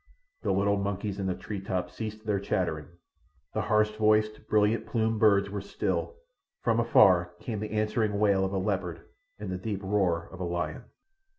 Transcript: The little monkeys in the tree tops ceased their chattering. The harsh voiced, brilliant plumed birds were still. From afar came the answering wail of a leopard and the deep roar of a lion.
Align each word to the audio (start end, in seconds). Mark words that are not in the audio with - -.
The 0.41 0.51
little 0.51 0.77
monkeys 0.77 1.19
in 1.19 1.27
the 1.27 1.35
tree 1.35 1.61
tops 1.61 1.93
ceased 1.93 2.25
their 2.25 2.39
chattering. 2.39 2.87
The 3.53 3.61
harsh 3.61 3.91
voiced, 3.91 4.47
brilliant 4.47 4.87
plumed 4.87 5.19
birds 5.19 5.47
were 5.51 5.61
still. 5.61 6.15
From 6.63 6.79
afar 6.79 7.35
came 7.39 7.59
the 7.59 7.73
answering 7.73 8.17
wail 8.17 8.43
of 8.43 8.51
a 8.51 8.57
leopard 8.57 9.01
and 9.37 9.51
the 9.51 9.59
deep 9.59 9.83
roar 9.83 10.27
of 10.31 10.39
a 10.39 10.43
lion. 10.43 10.85